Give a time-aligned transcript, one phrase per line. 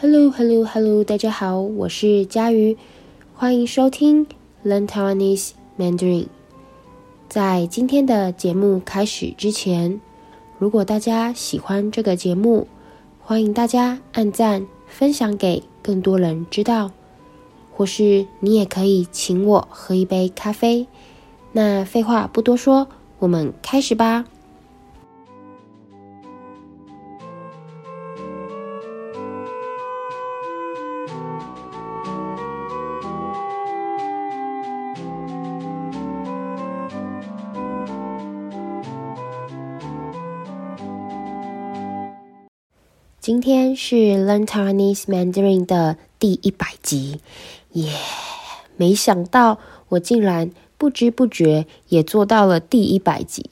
[0.00, 1.02] Hello, Hello, Hello！
[1.02, 2.76] 大家好，我是佳瑜，
[3.34, 4.28] 欢迎收听
[4.64, 6.26] Learn Taiwanese Mandarin。
[7.28, 10.00] 在今天的节目开始之前，
[10.56, 12.68] 如果大家喜欢这个节目，
[13.20, 16.92] 欢迎大家按赞、分享给更多人知道，
[17.74, 20.86] 或是你也可以请我喝一杯咖啡。
[21.50, 22.86] 那废话不多说，
[23.18, 24.26] 我们开始吧。
[43.28, 47.20] 今天是 Learn Taiwanese Mandarin 的第一百集，
[47.72, 47.92] 耶！
[48.78, 49.58] 没想到
[49.90, 53.50] 我竟然不知不觉也做到了第一百集，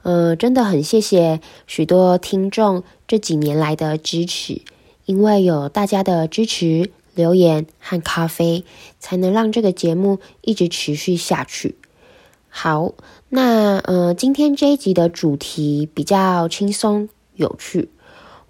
[0.00, 4.62] 呃，真的很谢谢许多听众这几年来的支持，
[5.04, 8.64] 因为有大家的支持、留言和咖啡，
[8.98, 11.76] 才能让这个节目一直持续下去。
[12.48, 12.94] 好，
[13.28, 17.90] 那呃，今天这一集的主题比较轻松有趣。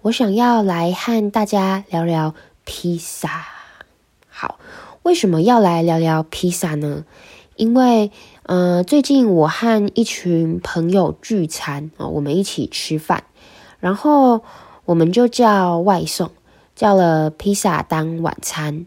[0.01, 2.33] 我想要来和大家聊聊
[2.63, 3.45] 披萨。
[4.29, 4.57] 好，
[5.03, 7.03] 为什么要来聊聊披萨呢？
[7.57, 8.09] 因为，
[8.43, 13.25] 呃，最近我和一群朋友聚餐啊，我们一起吃饭，
[13.81, 14.41] 然后
[14.85, 16.31] 我们就叫外送，
[16.77, 18.85] 叫了披萨当晚餐。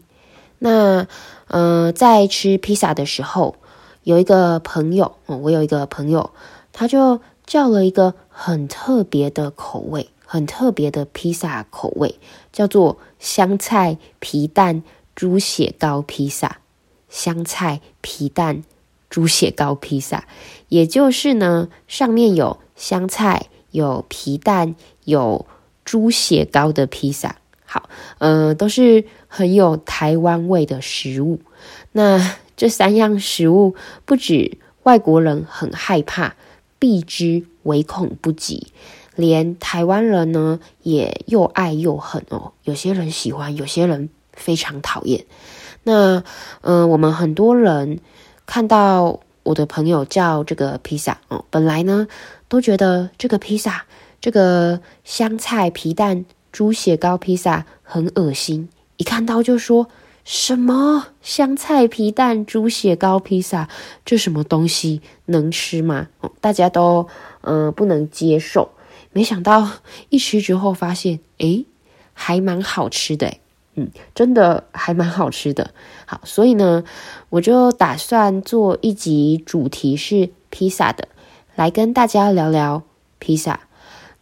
[0.57, 1.05] 那，
[1.47, 3.57] 呃，在吃披萨的时候，
[4.01, 6.31] 有一个朋友哦，我有一个朋友，
[6.71, 10.09] 他就叫了一个很特别的口味。
[10.33, 12.15] 很特别的披萨口味，
[12.51, 14.81] 叫做香菜皮蛋
[15.13, 16.57] 猪血糕披萨。
[17.07, 18.63] 香菜皮蛋
[19.11, 20.27] 猪血糕披萨，
[20.69, 24.73] 也就是呢，上面有香菜、有皮蛋、
[25.03, 25.45] 有
[25.85, 27.35] 猪血糕的披萨。
[27.63, 31.41] 好，呃，都是很有台湾味的食物。
[31.91, 36.35] 那这三样食物，不止外国人很害怕，
[36.79, 38.73] 避之唯恐不及。
[39.15, 42.53] 连台湾人呢，也又爱又恨哦。
[42.63, 45.25] 有些人喜欢，有些人非常讨厌。
[45.83, 46.23] 那，
[46.61, 47.99] 嗯、呃，我们很多人
[48.45, 52.07] 看到我的朋友叫这个披萨哦，本来呢
[52.47, 53.85] 都觉得这个披萨，
[54.21, 59.89] 这个香菜皮蛋猪血糕披萨很恶心，一看到就说
[60.23, 63.67] 什么香菜皮蛋猪血糕披萨，
[64.05, 66.07] 这什么东西能吃吗？
[66.39, 67.07] 大家都
[67.41, 68.69] 嗯、呃、不能接受。
[69.13, 69.69] 没想到
[70.09, 71.65] 一吃之后发现，诶，
[72.13, 73.35] 还蛮好吃的，
[73.75, 75.71] 嗯，真的还蛮好吃的。
[76.05, 76.83] 好，所以呢，
[77.29, 81.07] 我就打算做一集主题是披萨的，
[81.55, 82.83] 来跟大家聊聊
[83.19, 83.61] 披萨。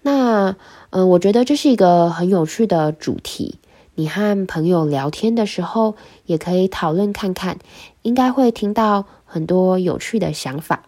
[0.01, 0.57] 那，
[0.89, 3.59] 嗯、我觉得这是一个很有趣的主题，
[3.95, 7.57] 你和朋友聊天的时候也可以讨论看看，
[8.01, 10.83] 应该会听到很多有趣的想法。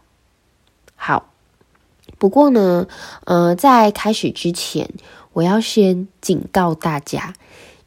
[0.95, 1.32] 好。
[2.17, 2.87] 不过呢，
[3.25, 4.89] 呃，在开始之前，
[5.33, 7.33] 我要先警告大家，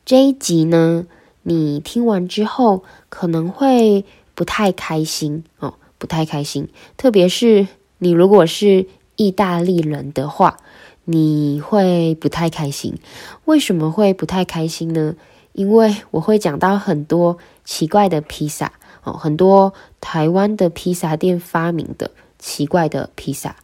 [0.04, 1.06] 这一集呢，
[1.42, 4.04] 你听完之后可能会
[4.34, 6.68] 不太开心哦，不太开心。
[6.96, 7.66] 特别是
[7.98, 10.58] 你如果是意大利人的话，
[11.04, 12.98] 你会不太开心。
[13.44, 15.14] 为什么会不太开心呢？
[15.52, 18.72] 因为我会讲到很多奇怪的披萨
[19.04, 23.56] 哦，很多台湾的披萨店发明的奇怪的披萨。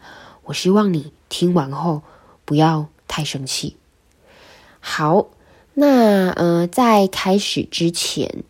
[0.44, 2.02] 我希望你听完后
[2.44, 3.76] 不要太生气。
[4.80, 5.28] 好，
[5.74, 8.42] 那呃，在开始之前，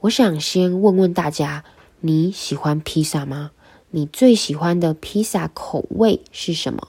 [0.00, 1.64] 我想先问问大家，
[2.00, 3.50] 你喜欢披萨吗？
[3.90, 6.88] 你最喜欢的披萨口味是什么？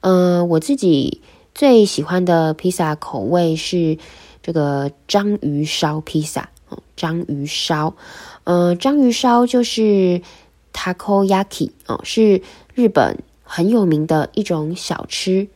[0.00, 1.20] 呃，我自己
[1.54, 3.98] 最喜欢的披萨口味是
[4.42, 6.50] 这个章鱼烧披萨。
[6.68, 7.96] 哦，章鱼烧，
[8.44, 10.22] 呃，章鱼烧就是
[10.72, 12.42] takoyaki 哦，是
[12.74, 13.18] 日本。
[13.52, 15.48] 很有名的一种小吃，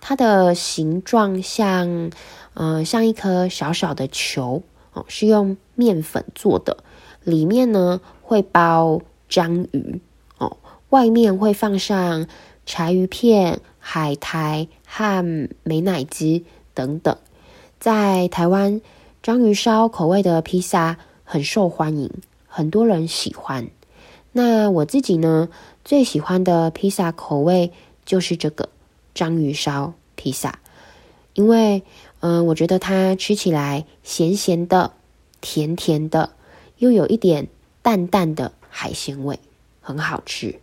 [0.00, 2.10] 它的形状像，
[2.54, 4.62] 呃，像一颗小小的球
[4.94, 6.78] 哦，是用面粉做的，
[7.22, 10.00] 里面呢会包章鱼
[10.38, 10.56] 哦，
[10.88, 12.26] 外面会放上
[12.64, 17.14] 柴鱼片、海苔和美乃滋等等。
[17.78, 18.80] 在台湾，
[19.22, 22.10] 章鱼烧口味的披萨很受欢迎，
[22.46, 23.68] 很多人喜欢。
[24.34, 25.50] 那我自己呢，
[25.84, 27.72] 最喜欢的披萨口味
[28.04, 28.68] 就是这个
[29.14, 30.60] 章鱼烧披萨，
[31.34, 31.82] 因为，
[32.20, 34.92] 嗯、我觉得它吃起来咸咸的、
[35.40, 36.30] 甜甜的，
[36.78, 37.48] 又有一点
[37.82, 39.38] 淡淡的海鲜味，
[39.80, 40.60] 很好吃。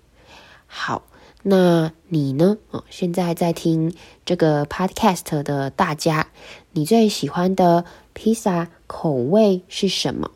[0.66, 1.04] 好，
[1.44, 2.58] 那你呢？
[2.72, 3.94] 哦，现在在听
[4.26, 6.30] 这个 podcast 的大家，
[6.72, 7.84] 你最喜欢的
[8.14, 10.32] 披萨口味是什么？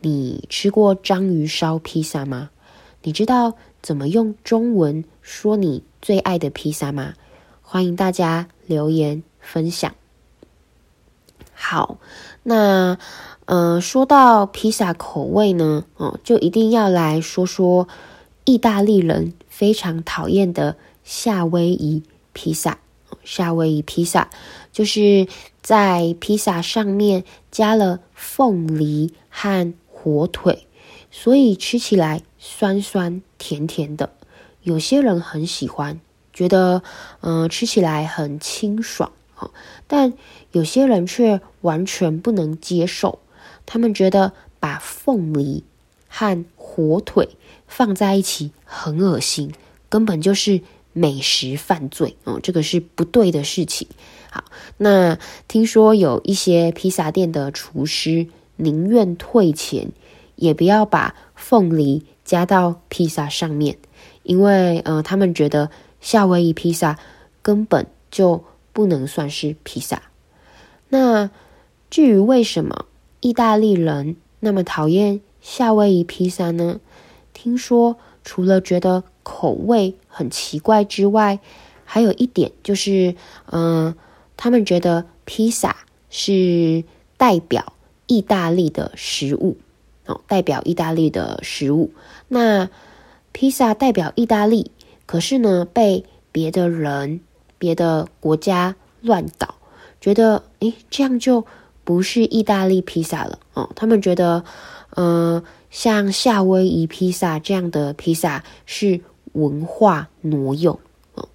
[0.00, 2.50] 你吃过章鱼烧披萨吗？
[3.02, 3.54] 你知道
[3.84, 7.12] 怎么用中文说你最爱的披萨吗？
[7.60, 9.94] 欢迎大家留言分享。
[11.52, 11.98] 好，
[12.42, 12.96] 那
[13.44, 17.86] 呃，说到披萨口味呢，哦，就一定要来说说
[18.46, 22.02] 意大利人非常讨厌的夏威夷
[22.32, 22.78] 披萨。
[23.22, 24.30] 夏威夷披萨
[24.72, 25.28] 就是
[25.60, 30.66] 在披萨上面加了凤梨和火腿，
[31.10, 34.10] 所以吃起来酸酸甜甜的。
[34.62, 36.00] 有些人很喜欢，
[36.32, 36.82] 觉得
[37.20, 39.12] 嗯、吃起来很清爽。
[39.86, 40.14] 但
[40.52, 43.18] 有些人却完全不能接受，
[43.66, 45.64] 他们觉得把凤梨
[46.08, 47.36] 和火腿
[47.66, 49.52] 放在一起很恶心，
[49.90, 50.62] 根本就是
[50.94, 53.86] 美食犯罪哦，这个是不对的事情。
[54.30, 54.44] 好，
[54.78, 59.92] 那听说有一些披萨店的厨师宁愿退钱，
[60.36, 63.78] 也不要把凤梨加到披萨上面，
[64.22, 66.98] 因为呃，他们觉得夏威夷披萨
[67.42, 68.44] 根本就。
[68.74, 70.02] 不能算是披萨。
[70.88, 71.30] 那
[71.90, 72.86] 至于为什么
[73.20, 76.80] 意大利人那么讨厌夏威夷披萨呢？
[77.32, 81.38] 听说除了觉得口味很奇怪之外，
[81.84, 83.14] 还有一点就是，
[83.52, 83.94] 嗯、
[84.36, 85.76] 他们觉得披萨
[86.10, 86.82] 是
[87.16, 87.74] 代表
[88.08, 89.56] 意大利的食物
[90.06, 91.92] 哦，代表意大利的食物。
[92.28, 92.68] 那
[93.32, 94.70] 披萨代表意大利，
[95.06, 97.20] 可是呢，被别的人。
[97.56, 99.54] 别的国家乱搞，
[99.98, 101.46] 觉得诶，这样就
[101.82, 103.70] 不是意大利披萨了哦。
[103.74, 104.44] 他们觉得，
[104.96, 109.00] 嗯、呃，像夏威夷披萨这样的披萨是
[109.32, 110.78] 文化挪用，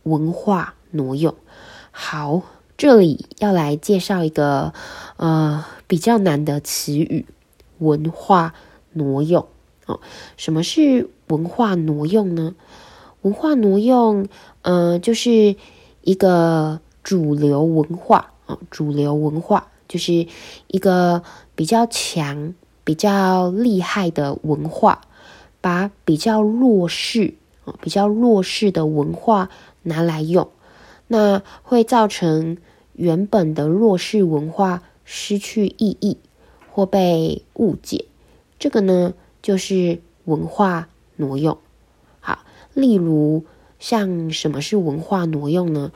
[0.04, 1.34] 文化挪用。
[1.90, 2.44] 好，
[2.78, 4.72] 这里要来介绍一个
[5.18, 7.26] 呃比较难的词语，
[7.80, 8.54] 文化
[8.94, 9.48] 挪用
[9.88, 10.00] 哦。
[10.38, 12.56] 什么是文化挪用呢？
[13.24, 14.28] 文化挪用，
[14.62, 15.56] 嗯、呃，就是。
[16.02, 20.26] 一个主流文化啊，主流文化就是
[20.68, 21.22] 一个
[21.56, 22.56] 比较强、
[22.86, 25.02] 比较厉害的文化，
[25.60, 27.36] 把比较弱势
[27.66, 29.50] 啊、比较弱势的文化
[29.84, 30.50] 拿来用，
[31.08, 32.58] 那会造成
[32.94, 36.18] 原本的弱势文化失去意义
[36.80, 38.06] 或被误解。
[38.58, 40.88] 这个呢，就是文化
[41.18, 41.58] 挪用。
[42.22, 42.40] 好，
[42.74, 43.46] 例如。
[43.80, 45.94] 像什么是文化挪用呢？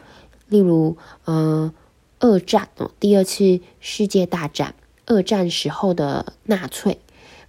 [0.48, 0.96] 例如，
[1.26, 1.74] 呃，
[2.22, 4.74] 二战哦，第二次世界大战，
[5.06, 7.00] 二战时候的纳粹，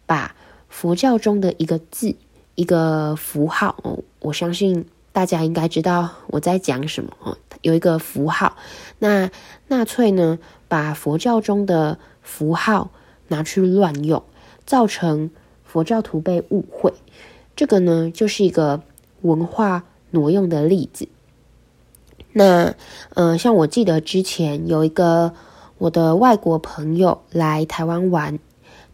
[0.07, 0.35] 把
[0.69, 2.17] 佛教中的一个字、
[2.57, 8.57] 一个符号哦，我相信大家应该知道我在讲什么哦，有一个符号，
[8.99, 9.31] 那
[9.69, 12.91] 纳粹呢，把佛教中的符号
[13.29, 14.23] 拿去乱用，
[14.67, 15.31] 造成
[15.65, 16.93] 佛教徒被误会，
[17.55, 18.83] 这个呢，就是一个
[19.23, 19.85] 文化。
[20.11, 21.09] 挪用的例子，
[22.35, 22.77] 那
[23.15, 25.35] 呃，像我记得之前有一个
[25.77, 28.39] 我的外国朋友来台湾玩，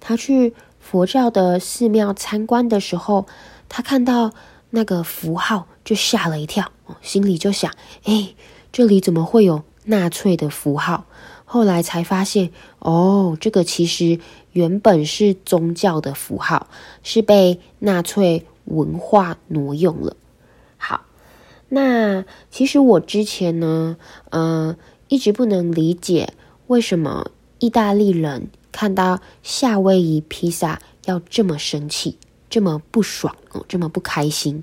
[0.00, 3.26] 他去佛教的寺庙参观的时候，
[3.69, 4.33] 他看到
[4.71, 6.73] 那个符号就吓了一跳，
[7.03, 7.71] 心里就想：
[8.05, 8.33] 哎，
[8.73, 11.05] 这里怎么会有纳粹的符号？
[11.52, 14.21] 后来才发现，哦，这个其实
[14.52, 16.69] 原本是宗教的符号，
[17.02, 20.16] 是被纳粹文化挪用了。
[20.76, 21.00] 好
[21.69, 23.97] 那其实我之前呢，
[24.30, 24.76] 呃，
[25.09, 26.35] 一直不能理解
[26.69, 32.16] 为什么意大利人看到夏威夷披萨要这么生气、
[32.49, 34.62] 这么不爽哦，这么不开心。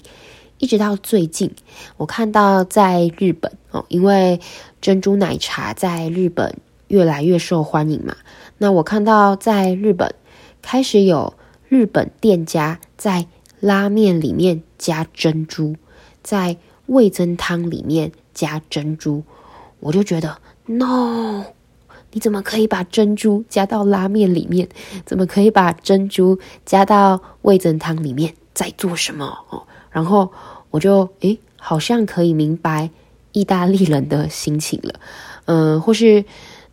[0.57, 1.53] 一直到最近，
[1.97, 4.39] 我看到在日本哦，因为
[4.79, 8.15] 珍珠奶茶在日本越来越受欢迎嘛，
[8.57, 10.13] 那我看到在日本
[10.61, 11.33] 开始有
[11.67, 13.27] 日本店家在
[13.59, 15.75] 拉面里面加珍珠，
[16.23, 19.23] 在味噌汤里面加珍珠，
[19.79, 21.43] 我就觉得 no，
[22.11, 24.69] 你怎么可以把珍珠加到拉面里面？
[25.05, 28.33] 怎么可以把珍珠加到味噌汤里面？
[28.53, 29.37] 在做什么？
[29.49, 30.31] 哦，然后
[30.71, 32.89] 我就诶，好像可以明白
[33.33, 34.99] 意大利人的心情了。
[35.45, 36.25] 嗯、或是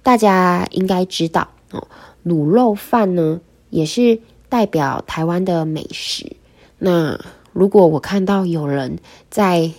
[0.05, 1.89] 大家应该知道哦，
[2.25, 6.37] 卤肉饭呢也是代表台湾的美食。
[6.79, 7.19] 那
[7.53, 8.99] 如果我看到有人
[9.31, 9.73] 在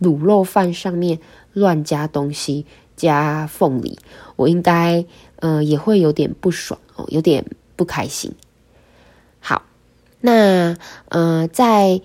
[0.00, 1.20] 卤肉饭上面
[1.52, 2.66] 乱加东西，
[2.96, 3.98] 加凤梨，
[4.36, 5.04] 我应该
[5.36, 7.44] 呃也会有点不爽哦，有点
[7.76, 8.32] 不开心。
[9.40, 9.62] 好，
[10.20, 10.76] 那
[11.10, 12.00] 呃在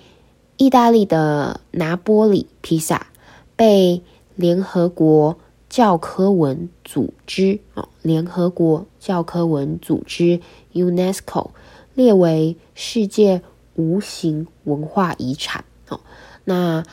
[0.57, 3.07] 意大利的拿坡里披萨
[3.55, 4.03] 被
[4.35, 5.37] 联合国
[5.71, 10.41] 教科文组织哦，联合国教科文组织
[10.73, 11.51] UNESCO
[11.93, 13.41] 列为世界
[13.75, 16.01] 无形文化遗产哦。
[16.43, 16.83] 那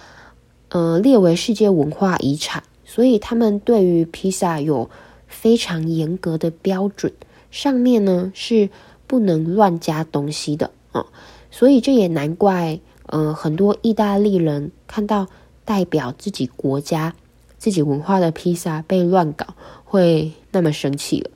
[0.68, 4.88] 呃，列为世界文化遗产，所以他们对于披萨有
[5.26, 7.12] 非常严格的标准，
[7.50, 8.70] 上面呢是
[9.08, 11.06] 不能乱加东西的哦。
[11.50, 15.26] 所以这也难怪，呃，很多意大利人看到
[15.64, 17.16] 代表自己国家、
[17.58, 19.46] 自己文化的披萨被乱搞，
[19.84, 21.30] 会那么生气了。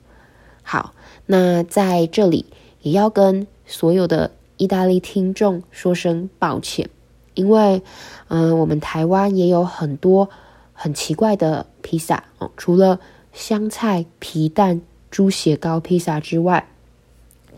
[0.63, 0.93] 好，
[1.25, 2.45] 那在这里
[2.81, 6.89] 也要跟所有的意大利听众说声抱歉。
[7.35, 7.81] 因为，
[8.27, 10.29] 嗯、我们台湾也有很多
[10.71, 12.99] 很奇怪的披萨哦，除了
[13.33, 16.67] 香菜皮蛋猪血糕披萨之外，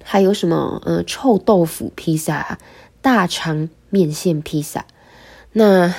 [0.01, 0.81] 还有什么？
[0.85, 2.57] 呃，臭豆腐披萨、
[3.01, 4.85] 大肠面线披萨。
[5.51, 5.93] 那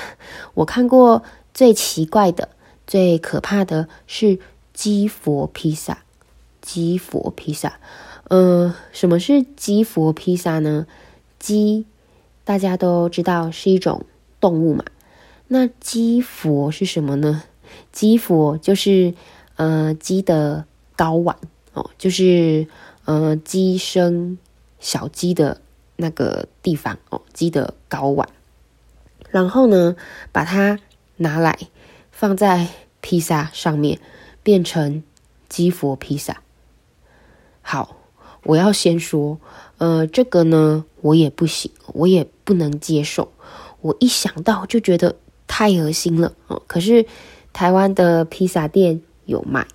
[0.54, 2.49] 我看过最奇怪的、
[2.86, 4.38] 最可怕的是
[4.72, 5.98] 鸡佛披萨。
[6.60, 7.78] 鸡佛披萨，
[8.24, 10.86] 呃，什么是鸡佛披萨呢？
[11.38, 11.86] 鸡。
[12.44, 14.06] 大家都知道是一种
[14.38, 14.84] 动物嘛，
[15.48, 17.42] 那鸡佛是什么呢？
[17.90, 19.14] 鸡佛就是
[19.56, 20.64] 呃鸡的
[20.96, 21.36] 睾丸
[21.72, 22.68] 哦，就是
[23.04, 24.38] 呃鸡生
[24.78, 25.60] 小鸡的
[25.96, 28.28] 那个地方哦，鸡的睾丸。
[29.30, 29.96] 然后呢，
[30.30, 30.78] 把它
[31.16, 31.58] 拿来
[32.18, 32.68] 放在
[33.02, 34.00] 披萨上面，
[34.42, 35.02] 变成
[35.50, 36.40] 鸡佛披萨。
[37.61, 37.94] 好，
[38.44, 39.38] 我要先说。
[39.76, 43.30] 呃，这个呢，我也不行，我也不能接受。
[43.82, 46.62] 我一想到就觉得太恶心了哦。
[46.66, 47.04] 可是
[47.52, 49.68] 台湾的披萨店有卖，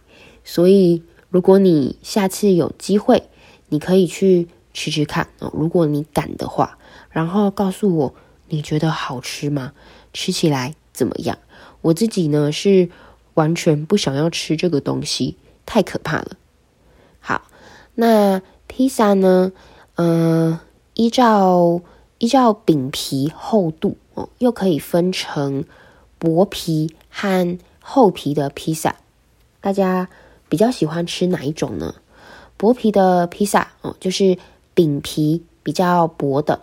[0.44, 3.30] 所以如果你下次有机会，
[3.70, 5.52] 你可以去吃吃看哦。
[5.54, 6.80] 如果你敢的话，
[7.12, 8.16] 然后告诉我
[8.50, 9.74] 你觉得好吃吗？
[10.12, 11.38] 吃起来怎么样？
[11.82, 12.90] 我自己呢是
[13.34, 16.38] 完全不想要吃这个东西，太可怕了。
[17.20, 17.44] 好，
[17.96, 19.52] 那披萨呢？
[19.96, 20.60] 嗯、
[20.96, 21.82] 依照
[22.18, 25.66] 依照饼皮厚度哦，又可以分成
[26.18, 28.96] 薄皮和厚皮的披萨。
[29.60, 30.10] 大家
[30.50, 31.96] 比较喜欢吃哪一种呢？
[32.58, 34.38] 薄皮的披萨哦，就是
[34.74, 36.62] 饼皮比较薄的；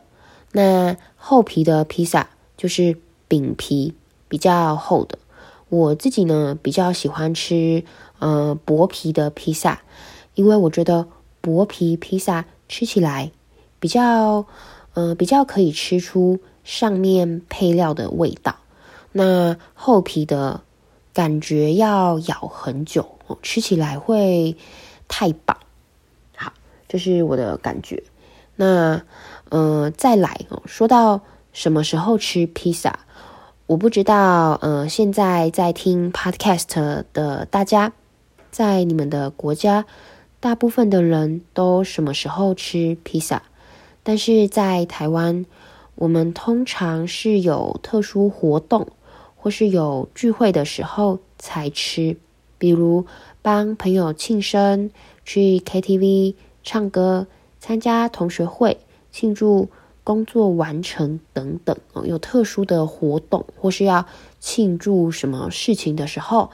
[0.52, 2.96] 那厚皮的披萨就是
[3.28, 3.94] 饼皮
[4.28, 5.18] 比较厚的。
[5.68, 7.85] 我自己呢，比较喜欢吃
[8.18, 9.82] 呃薄皮的披萨，
[10.35, 11.08] 因为我觉得
[11.40, 12.44] 薄皮披萨。
[12.70, 13.32] 吃起来
[13.80, 14.44] 比较，
[14.92, 18.56] 呃，比较可以吃出上面配料的味道。
[19.11, 20.61] 那厚皮的
[21.14, 24.54] 感觉要咬很久，吃起来会
[25.08, 25.56] 太饱。
[26.37, 26.52] 好，
[26.87, 28.02] 这是我的感觉。
[28.56, 29.00] 那，
[29.49, 31.23] 呃，再来哦，说到
[31.54, 32.99] 什么时候吃披萨，
[33.68, 34.58] 我不知道。
[34.62, 37.92] 呃，现在在听 Podcast 的大家，
[38.50, 39.84] 在你们的国家。
[40.40, 43.42] 大部分的人都什么时候吃披萨？
[44.02, 45.44] 但是在台湾，
[45.96, 48.88] 我们通常是有特殊活动
[49.37, 52.16] 或是有聚会的时候才吃，
[52.56, 53.04] 比如
[53.42, 54.90] 帮朋友庆生、
[55.26, 57.26] 去 KTV 唱歌、
[57.60, 58.78] 参加同学会、
[59.12, 59.68] 庆祝
[60.08, 62.06] 工作完成等等哦。
[62.06, 64.06] 有特殊的活动或是要
[64.40, 66.50] 庆祝什么事情的时候，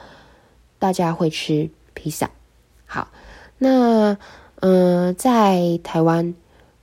[0.77, 2.29] 大家会吃披萨。
[2.85, 3.07] 好。
[3.57, 4.17] 那，
[4.59, 6.35] 嗯、在台湾，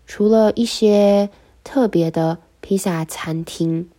[0.06, 1.28] 除了一些
[1.62, 3.90] 特别的披萨餐厅，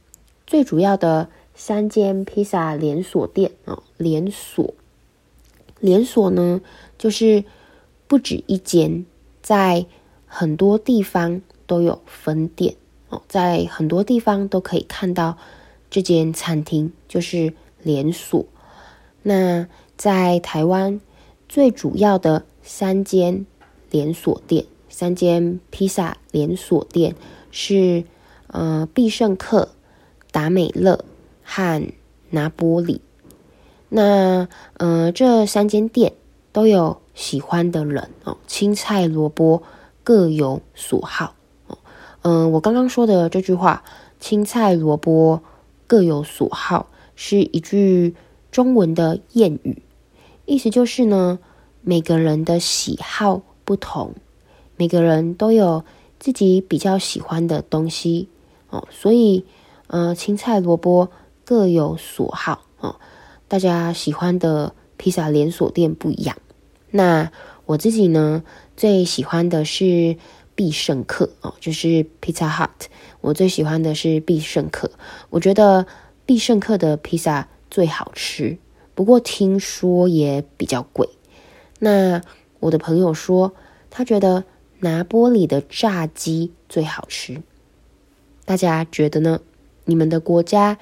[0.47, 4.73] 最主要的三间披萨连锁店哦，连锁，
[5.79, 6.61] 连锁呢，
[6.97, 7.43] 就是
[8.07, 9.05] 不止一间，
[9.43, 9.85] 在
[10.25, 12.75] 很多地方都有分店
[13.09, 15.37] 哦，在很多地方都可以看到
[15.89, 18.45] 这间餐厅，就是连锁。
[19.21, 19.67] 那
[19.97, 20.99] 在台湾
[21.47, 22.45] 最主要的。
[22.65, 23.45] 三间
[23.91, 27.13] 连锁店，三间披萨连锁店
[27.51, 28.05] 是
[28.47, 29.67] 呃必胜客、
[30.31, 31.03] 达美乐
[31.43, 31.91] 和
[32.29, 33.01] 拿波里。
[33.89, 36.13] 那呃这三间店
[36.53, 39.61] 都有喜欢的人哦，青菜萝卜
[40.05, 41.35] 各有所好。
[42.23, 43.83] 嗯、我刚刚说的这句话
[44.19, 45.41] “青菜萝卜
[45.87, 48.15] 各有所好”是一句
[48.51, 49.81] 中文的谚语，
[50.45, 51.39] 意思就是呢。
[51.85, 54.13] 每个人的喜好不同，
[54.77, 55.83] 每个人都有
[56.17, 58.29] 自己比较喜欢的东西
[58.69, 59.43] 哦，所以
[59.87, 61.09] 呃，青菜萝卜
[61.43, 62.95] 各有所好哦。
[63.49, 66.37] 大家喜欢的披萨连锁店不一样。
[66.89, 67.29] 那
[67.65, 68.45] 我自己呢，
[68.77, 70.15] 最喜欢的是
[70.55, 72.69] 必胜客哦，就是 Pizza Hut。
[73.21, 74.91] 我最喜欢的是必胜客，
[75.29, 75.85] 我觉得
[76.25, 78.57] 必胜客的披萨最好吃。
[78.95, 81.09] 不过听说也比较贵。
[81.79, 82.21] 那
[82.59, 83.53] 我的朋友说，
[83.89, 84.43] 他觉得
[84.79, 87.41] 拿坡里的炸鸡最好吃。
[88.45, 89.39] 大家觉得呢？
[89.85, 90.77] 你们的国家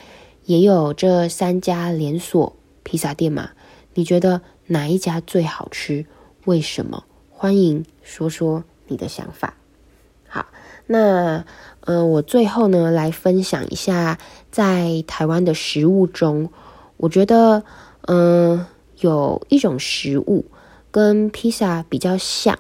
[0.46, 3.52] 也有这三家连锁披萨店吗？
[3.94, 6.06] 你觉得哪一家最好吃？
[6.46, 7.04] 为什么？
[7.30, 9.56] 欢迎说说你的想法。
[10.34, 10.46] 好，
[10.88, 11.44] 那
[11.82, 14.18] 呃，我最后呢来分享一下，
[14.50, 16.50] 在台湾的食物中，
[16.96, 17.64] 我觉得
[18.08, 18.66] 嗯、
[19.02, 20.46] 有一种食物
[20.90, 22.58] 跟披萨比较像，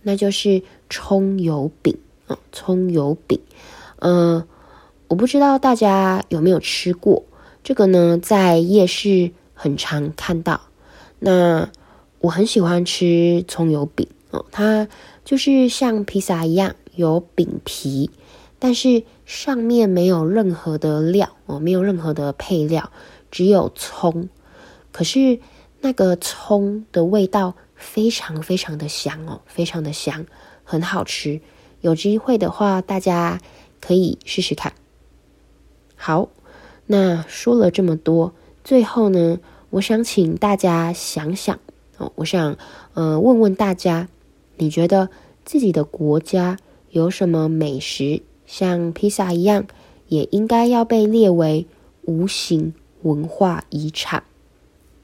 [0.00, 1.94] 那就是葱油饼
[2.26, 3.38] 啊，葱油饼。
[3.98, 4.42] 嗯、
[5.08, 7.22] 我不知道大家有没有吃过
[7.62, 8.16] 这个呢？
[8.16, 10.58] 在夜市很常看到。
[11.18, 11.68] 那
[12.20, 14.88] 我很喜欢吃葱油饼哦，它
[15.22, 18.10] 就是像披萨一样有饼皮，
[18.58, 22.92] 但是上面没有任何的料哦，没有任何的配料，
[23.30, 24.28] 只有葱。
[24.92, 25.40] 可是
[25.80, 30.26] 那个葱的味道非常非常的香哦，非常的香，
[30.64, 31.40] 很好吃。
[31.80, 33.40] 有机会的话，大家。
[33.82, 34.74] 可以试试看。
[35.96, 36.28] 好，
[36.84, 39.40] 那说了这么多，最后呢，
[39.70, 41.58] 我想请大家想想
[41.96, 42.58] 哦，我想
[42.92, 44.06] 呃问问大家，
[44.58, 45.08] 你觉得
[45.46, 46.58] 自己的国家
[46.90, 49.66] 有什么美食像披萨一样，
[50.08, 51.66] 也应该要被列为
[52.02, 54.24] 无形文化遗产？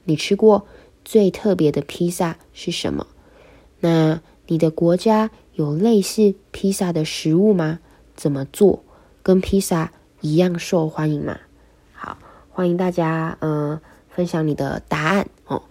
[0.04, 0.66] 你吃过
[1.04, 3.06] 最特别的披萨是什么？
[3.80, 7.78] 那你的国家有类似披萨的食物吗？
[8.16, 8.82] 怎么做
[9.22, 11.38] 跟披萨一样受欢迎吗？
[11.92, 12.18] 好，
[12.50, 15.62] 欢迎大家呃分享你的答案哦。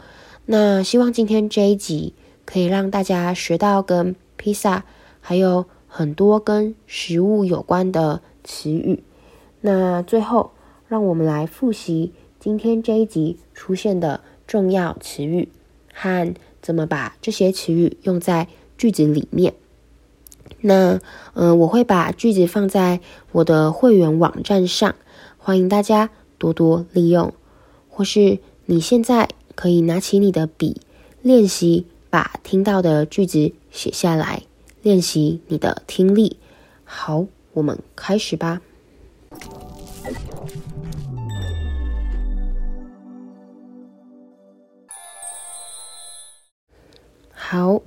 [0.46, 2.14] 那希望今天这一集
[2.46, 4.86] 可以让大家学到跟披萨
[5.20, 5.66] 还有
[5.98, 9.02] 很多跟食物有关的词语。
[9.62, 10.52] 那最后，
[10.90, 15.48] 让我们来复习今天这一集出现的重要词语
[15.94, 19.54] 和怎么把这些词语用在句子里面。
[20.60, 20.96] 那，
[21.34, 23.00] 嗯、呃，我会把句子放在
[23.32, 24.96] 我的会员网站上，
[25.38, 27.34] 欢迎大家多多利用。
[27.90, 30.82] 或是你现在可以拿起你的笔，
[31.22, 34.44] 练习把听到的句子写下来，
[34.86, 36.38] 练习你的听力。
[36.84, 38.62] 好，我们开始吧。
[47.32, 47.82] 好。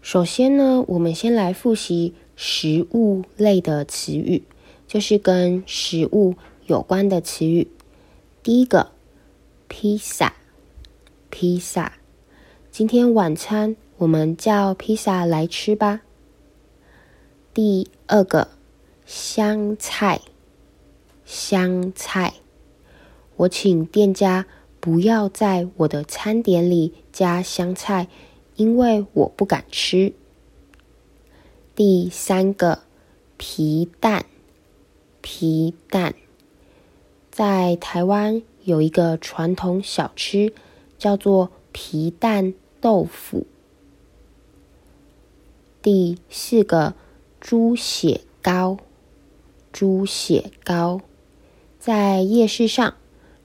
[0.00, 4.44] 首先呢，我们先来复习食物类的词语，
[4.86, 7.66] 就是跟食物有关的词语。
[8.44, 8.92] 第一个，
[9.66, 10.32] 披萨，
[11.28, 11.94] 披萨。
[12.70, 16.02] 今天晚餐我们叫披萨来吃吧。
[17.56, 18.48] 第二个，
[19.06, 20.20] 香菜，
[21.24, 22.34] 香菜。
[23.36, 24.44] 我请店家
[24.78, 28.08] 不要在我的餐点里加香菜。
[28.56, 30.12] 因为我不敢吃。
[31.74, 32.82] 第三个，
[33.38, 34.26] 皮蛋，
[35.22, 36.14] 皮蛋，
[37.30, 40.52] 在台湾有一个传统小吃，
[40.98, 43.46] 叫做皮蛋豆腐。
[45.80, 46.94] 第四个，
[47.48, 48.76] 猪血糕，
[49.72, 51.00] 猪血糕，
[51.78, 52.96] 在夜市上，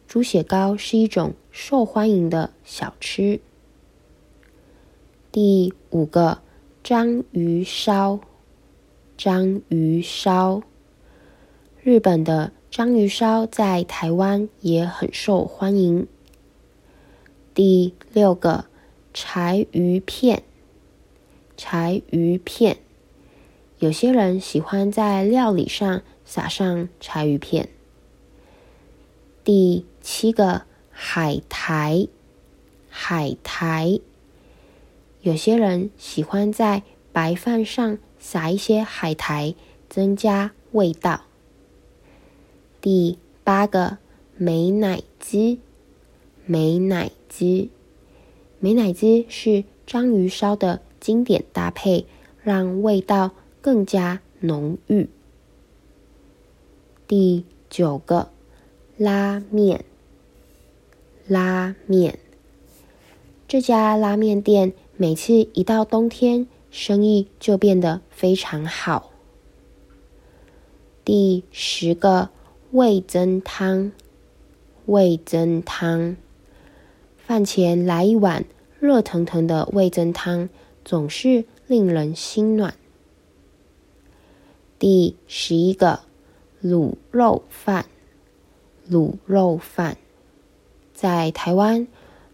[0.08, 3.40] 猪血糕是一种受欢迎的小吃。
[5.32, 6.40] 第五个，
[6.84, 8.20] 章鱼烧，
[9.18, 10.64] 章鱼烧。
[11.84, 16.08] 日本的章鱼烧在台湾也很受欢迎。
[17.54, 18.66] 第六个，
[19.14, 20.42] 柴鱼片，
[21.56, 22.80] 柴鱼片。
[23.82, 27.68] 有些人喜欢在料理上撒上柴鱼片。
[29.44, 32.08] 第七个，海苔，
[32.92, 34.00] 海苔。
[35.22, 39.56] 有些人喜欢在白饭上撒一些海苔，
[39.90, 41.22] 增加味道。
[42.82, 43.98] 第八个，
[44.38, 45.58] 美乃滋，
[46.46, 47.68] 美乃滋，
[48.60, 52.06] 美乃滋是章鱼烧的经典搭配，
[52.44, 55.08] 让味道更加浓郁。
[57.08, 58.32] 第九个，
[58.98, 59.86] 拉面，
[61.28, 62.18] 拉面，
[63.48, 64.74] 这家拉面店。
[64.98, 69.12] 每次一到冬天，生意就变得非常好。
[71.04, 72.30] 第十个，
[72.72, 73.92] 味噌汤，
[74.86, 76.16] 味噌汤，
[77.18, 78.46] 饭前来一碗
[78.80, 80.50] 热腾腾的味噌汤，
[80.86, 82.76] 总是令人心暖。
[84.82, 86.00] 第十一个，
[86.64, 87.86] 卤肉饭，
[88.90, 89.96] 卤肉饭，
[90.92, 91.88] 在台湾，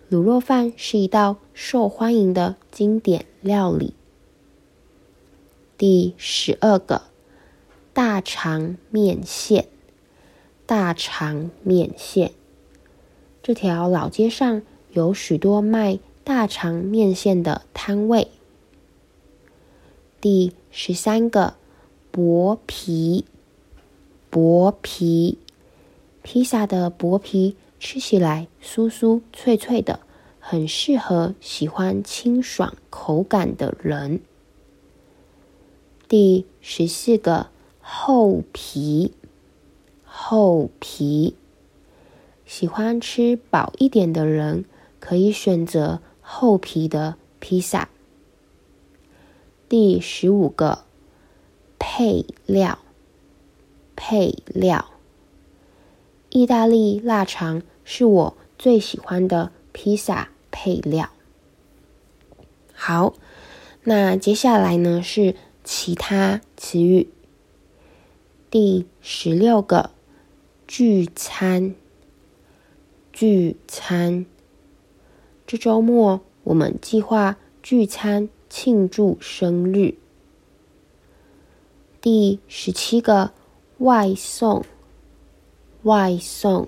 [0.09, 3.93] 卤肉饭是一道受欢迎的经典料理。
[5.77, 7.01] 第十二个，
[7.91, 9.67] 大肠面线。
[10.65, 12.31] 大肠面线，
[13.43, 18.29] 这条老街上有许多卖大肠面线的摊位。
[20.21, 21.55] 第十三个，
[22.17, 23.25] 薄皮。
[24.31, 25.37] 薄皮，
[26.23, 29.99] 披萨的薄皮吃起来酥酥脆脆的，
[30.39, 34.19] 很适合喜欢清爽口感的人。
[36.07, 37.51] 第十四个，
[37.81, 39.13] 厚皮，
[40.03, 41.35] 厚皮，
[42.47, 44.65] 喜欢吃饱一点的人
[44.99, 47.89] 可以选择厚皮的披萨。
[49.69, 50.83] 第十五个，
[51.79, 52.79] 配料，
[53.95, 54.91] 配料，
[56.29, 61.09] 意大利腊肠是我最喜欢的披萨配料。
[62.73, 63.13] 好，
[63.83, 65.35] 那接下来呢是。
[65.69, 67.09] 其他词语，
[68.49, 69.89] 第十六个，
[70.65, 71.75] 聚餐。
[73.11, 74.25] 聚餐，
[75.45, 79.95] 这周末我们计划聚餐庆祝生日。
[81.99, 83.31] 第十七个，
[83.79, 84.63] 外送。
[85.83, 86.67] 外送，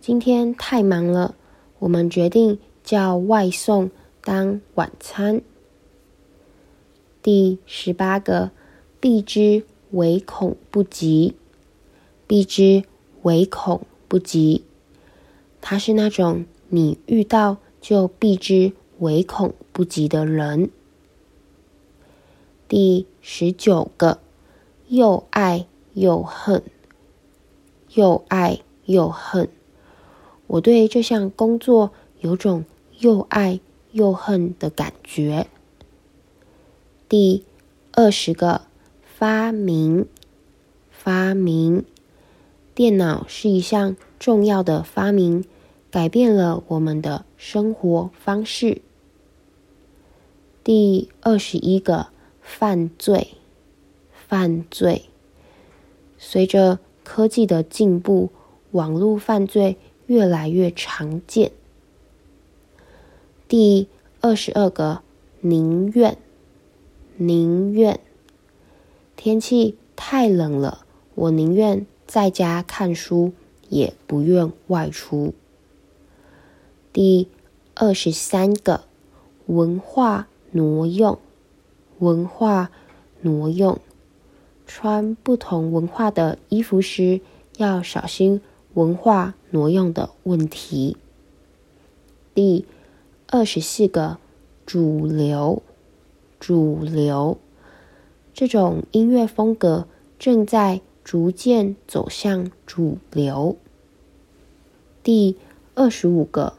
[0.00, 1.34] 今天太忙了，
[1.78, 3.90] 我们决定叫外送
[4.22, 5.40] 当晚餐。
[7.22, 8.50] 第十八个，
[9.00, 11.34] 避之唯恐不及。
[12.26, 12.84] 避之
[13.22, 14.64] 唯恐不及，
[15.60, 20.70] 他是那种你遇到就避之唯恐不及的人。
[22.72, 24.18] 第十九个，
[24.88, 26.62] 又爱又恨。
[27.92, 29.50] 又爱又恨，
[30.46, 32.64] 我对这项工作有种
[32.98, 35.48] 又爱又恨的感觉。
[37.10, 37.44] 第
[37.92, 38.62] 二十个
[39.02, 40.06] 发明，
[40.90, 41.84] 发明，
[42.74, 45.44] 电脑是一项重要的发明，
[45.90, 48.80] 改变了我们的生活方式。
[50.64, 52.06] 第二十一个
[52.54, 53.28] 犯罪，
[54.28, 55.06] 犯罪，
[56.18, 58.30] 随着科技的进步，
[58.72, 61.50] 网络犯罪越来越常见。
[63.48, 63.88] 第
[64.20, 65.00] 二十二个
[65.40, 66.18] 宁愿。
[67.16, 68.00] 宁愿
[69.16, 70.84] 天气太冷了，
[71.14, 73.32] 我宁愿在家看书，
[73.68, 75.34] 也不愿外出。
[76.92, 77.28] 第
[77.74, 78.84] 二十三个，
[79.46, 81.18] 文化挪用，
[82.02, 82.72] 文化
[83.20, 83.78] 挪用，
[84.66, 87.20] 穿不同文化的衣服时，
[87.58, 88.40] 要小心
[88.74, 90.96] 文化挪用的问题。
[92.34, 92.64] 第
[93.28, 94.18] 二十四个，
[94.66, 95.62] 主流。
[96.40, 97.38] 主流，
[98.34, 99.86] 这种音乐风格
[100.18, 103.56] 正在逐渐走向主流。
[105.04, 105.36] 第
[105.76, 106.54] 二十五个，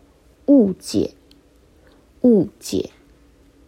[0.45, 1.15] 误解，
[2.21, 2.91] 误解，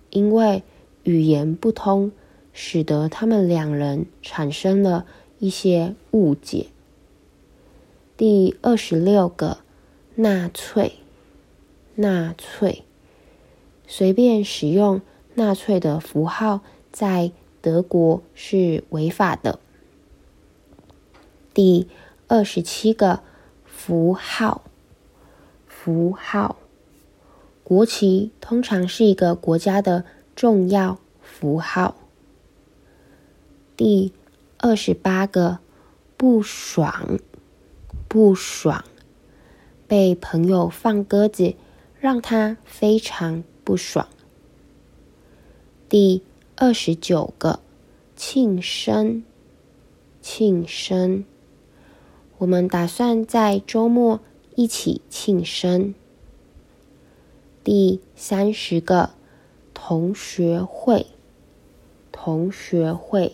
[0.09, 0.63] 因为
[1.05, 2.11] 语言不通，
[2.51, 5.05] 使得他们两人产生了
[5.39, 6.67] 一些误解。
[8.17, 9.59] 第二十六个，
[10.15, 10.93] 纳粹，
[11.95, 12.83] 纳粹，
[13.87, 15.01] 随便使用。
[15.37, 16.61] 纳粹的符号
[16.93, 17.29] 在
[17.61, 19.59] 德国是违法的。
[21.53, 21.89] 第
[22.29, 23.19] 二十七个
[23.65, 24.61] 符号，
[25.67, 26.55] 符号，
[27.65, 30.05] 国旗通常是一个国家的
[30.35, 31.95] 重要符号。
[33.77, 34.13] 第
[34.57, 35.59] 二十八个
[36.17, 37.19] 不爽，
[38.07, 38.83] 不爽，
[39.87, 41.55] 被朋友放鸽子，
[41.99, 44.07] 让他非常不爽。
[45.89, 46.23] 第
[46.55, 47.59] 二十九个，
[48.15, 49.23] 庆生，
[50.21, 51.23] 庆生。
[52.37, 54.19] 我们打算在周末
[54.55, 55.95] 一起庆生。
[57.63, 59.14] 第三十个，
[59.87, 61.05] 同学会，
[62.11, 63.33] 同学会。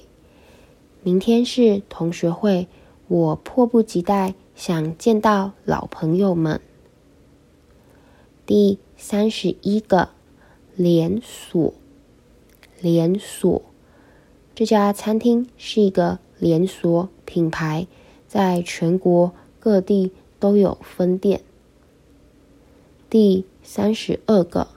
[1.02, 2.68] 明天是同学会，
[3.08, 6.60] 我迫不及待想见到老朋友们。
[8.46, 10.10] 第三十一个，
[10.76, 11.74] 连锁。
[12.82, 13.62] 连锁，
[14.54, 17.88] 这家餐厅是一个连锁品牌，
[18.28, 21.44] 在全国各地都有分店。
[23.10, 24.68] 第三十二个，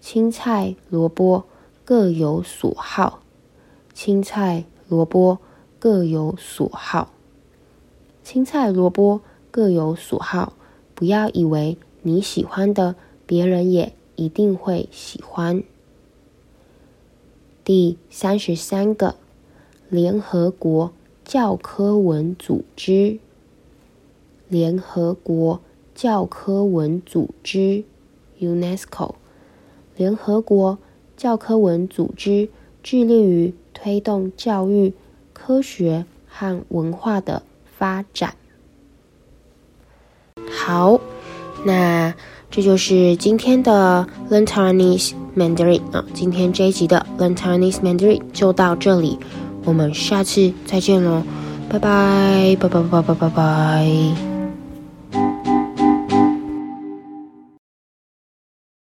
[0.00, 1.44] 青菜萝卜
[1.84, 3.22] 各有所好，
[3.92, 5.38] 青菜萝卜
[5.78, 7.12] 各有所好，
[8.24, 10.54] 青菜萝卜各有所好。
[10.94, 12.94] 不要以为你喜欢的
[13.26, 15.62] 别人也一定会喜欢。
[17.64, 19.16] 第三十三个，
[19.88, 20.92] 联合国
[21.24, 23.18] 教科文组织。
[24.48, 25.60] 联合国
[25.94, 27.84] 教科文组织
[28.40, 29.19] （UNESCO）。
[30.00, 30.78] 联合国
[31.14, 32.48] 教科文组织
[32.82, 34.94] 致力于推动教育、
[35.34, 37.42] 科学和文化的
[37.76, 38.34] 发展。
[40.50, 40.98] 好，
[41.66, 42.14] 那
[42.50, 46.02] 这就是今天的 Learn Chinese Mandarin 啊。
[46.14, 49.18] 今天这一集的 Learn Chinese Mandarin 就到这里，
[49.66, 51.22] 我们下次再见喽，
[51.68, 54.29] 拜拜，拜拜拜拜拜拜。